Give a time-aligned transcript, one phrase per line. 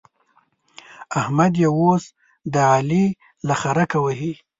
[1.19, 2.03] احمد يې اوس
[2.53, 3.05] د علي
[3.47, 4.33] له خرکه وهي.